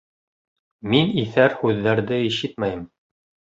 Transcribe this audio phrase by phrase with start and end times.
[0.93, 2.85] Мин иҫәр һүҙҙәрҙе ишетмәйем.